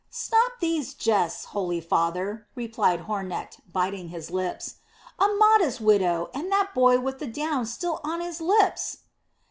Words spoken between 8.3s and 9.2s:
lips."